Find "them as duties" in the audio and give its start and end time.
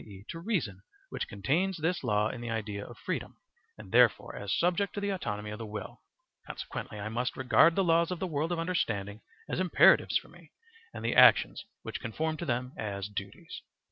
12.47-13.61